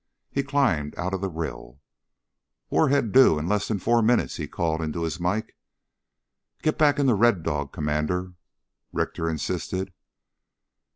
[0.31, 1.79] He climbed out of the rill.
[2.71, 5.55] "Warhead due in less than four minutes," he called into his mike.
[6.63, 8.33] "Get back into Red Dog, Commander,"
[8.91, 9.93] Richter insisted.